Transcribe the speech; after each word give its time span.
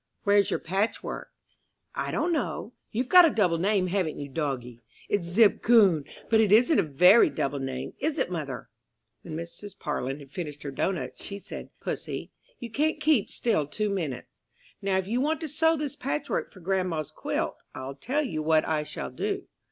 "Where's 0.23 0.49
your 0.49 0.57
patchwork?" 0.57 1.29
"I 1.93 2.09
don't 2.09 2.33
know. 2.33 2.73
You've 2.91 3.07
got 3.07 3.27
a 3.27 3.29
double 3.29 3.59
name, 3.59 3.85
haven't 3.85 4.17
you, 4.17 4.29
doggie? 4.29 4.81
It's 5.07 5.27
Zip 5.27 5.61
Coon, 5.61 6.05
but 6.27 6.41
it 6.41 6.51
isn't 6.51 6.79
a 6.79 6.81
very 6.81 7.29
double 7.29 7.59
name, 7.59 7.93
is 7.99 8.17
it, 8.17 8.31
mother?" 8.31 8.69
When 9.21 9.35
Mrs. 9.35 9.77
Parlin 9.77 10.17
had 10.17 10.31
finished 10.31 10.63
her 10.63 10.71
doughnuts, 10.71 11.23
she 11.23 11.37
said, 11.37 11.69
"Pussy, 11.79 12.31
you 12.57 12.71
can't 12.71 12.99
keep 12.99 13.29
still 13.29 13.67
two 13.67 13.91
minutes. 13.91 14.41
Now, 14.81 14.97
if 14.97 15.07
you 15.07 15.21
want 15.21 15.39
to 15.41 15.47
sew 15.47 15.77
this 15.77 15.95
patchwork 15.95 16.51
for 16.51 16.61
grandma's 16.61 17.11
quilt, 17.11 17.57
I'll 17.75 17.93
tell 17.93 18.23
you 18.23 18.41
what 18.41 18.67
I 18.67 18.81
shall 18.81 19.11
do. 19.11 19.43